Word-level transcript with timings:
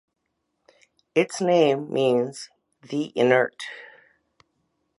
Its 1.13 1.39
name 1.39 1.93
means 1.93 2.49
"the 2.81 3.11
inert". 3.15 3.65